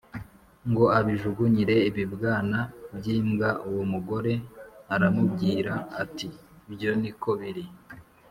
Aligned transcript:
Ngo 0.69 0.85
abijugunyire 0.97 1.75
ibibwana 1.89 2.59
by 2.97 3.05
imbwa 3.17 3.49
uwo 3.67 3.83
mugore 3.93 4.33
aramubwira 4.93 5.73
ati 6.03 6.27
ibyo 6.67 6.91
ni 7.01 7.11
ko 7.21 7.29
biri 7.39 7.65